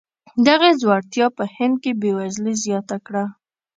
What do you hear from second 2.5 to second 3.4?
زیاته کړه.